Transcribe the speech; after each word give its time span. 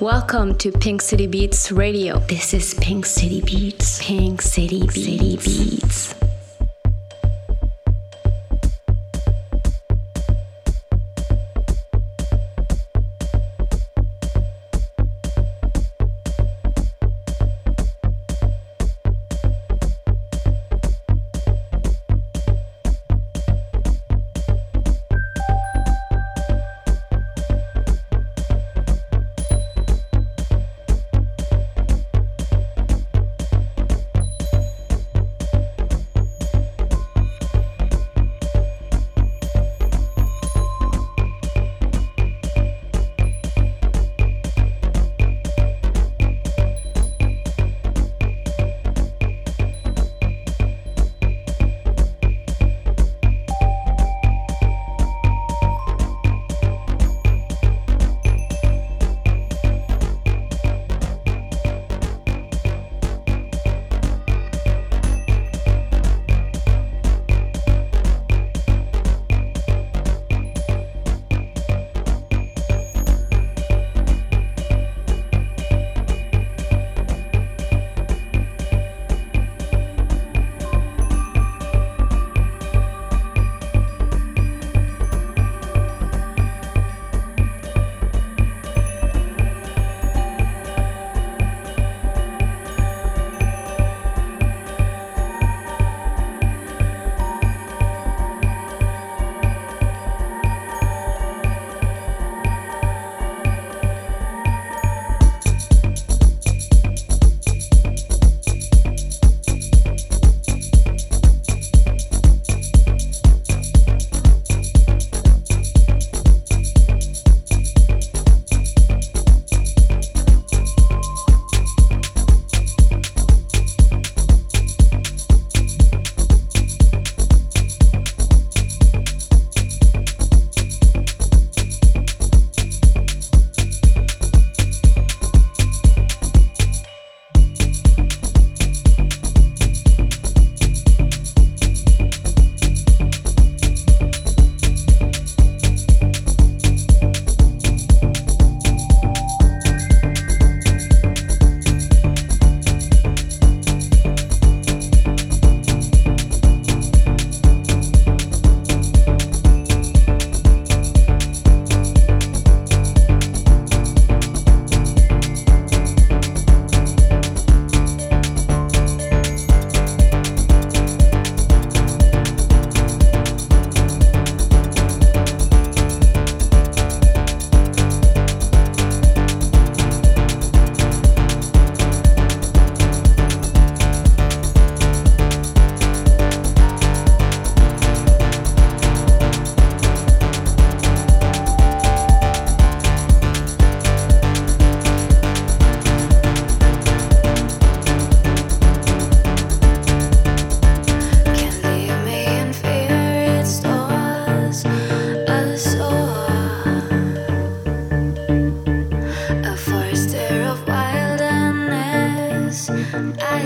Welcome 0.00 0.56
to 0.56 0.72
Pink 0.72 1.02
City 1.02 1.28
Beats 1.28 1.70
Radio. 1.70 2.18
This 2.18 2.52
is 2.52 2.74
Pink 2.74 3.06
City 3.06 3.40
Beats. 3.42 4.02
Pink 4.02 4.42
City 4.42 4.80
Beats. 4.80 4.94
City 4.94 5.36
Beats. 5.36 6.23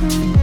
Bye. 0.00 0.37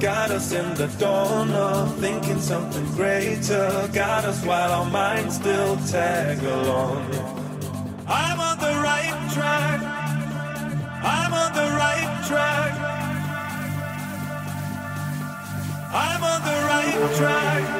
Got 0.00 0.30
us 0.30 0.52
in 0.52 0.74
the 0.74 0.86
dawn 0.98 1.50
of 1.50 1.98
thinking 1.98 2.40
something 2.40 2.86
greater. 2.92 3.90
Got 3.92 4.24
us 4.24 4.44
while 4.44 4.70
our 4.70 4.88
minds 4.88 5.34
still 5.34 5.76
tag 5.88 6.38
along. 6.40 7.12
I'm 8.06 8.38
on 8.38 8.58
the 8.58 8.80
right 8.80 9.30
track. 9.34 9.80
I'm 11.02 11.34
on 11.34 11.52
the 11.52 11.68
right 11.76 12.24
track. 12.28 12.72
I'm 15.92 16.22
on 16.22 16.42
the 16.44 16.58
right 16.68 17.16
track. 17.16 17.77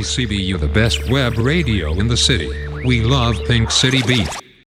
PCBU 0.00 0.58
the 0.58 0.66
best 0.66 1.10
web 1.10 1.36
radio 1.36 1.92
in 1.92 2.08
the 2.08 2.16
city. 2.16 2.48
We 2.86 3.02
love 3.02 3.36
Pink 3.44 3.70
City 3.70 4.00
Beat. 4.06 4.39